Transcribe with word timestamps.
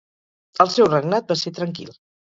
El 0.65 0.71
seu 0.77 0.89
regnat 0.89 1.31
va 1.35 1.41
ser 1.45 1.57
tranquil. 1.63 1.99